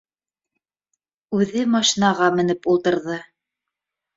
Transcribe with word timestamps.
Үҙе 1.39 1.65
машинаға 1.75 2.33
ме 2.39 2.47
неп 2.51 2.67
ултырҙы 2.73 3.19